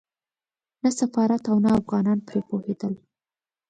نه 0.83 0.89
سفارت 0.99 1.43
او 1.51 1.57
نه 1.65 1.69
افغانان 1.79 2.19
پرې 2.27 2.39
پوهېدل. 2.49 2.93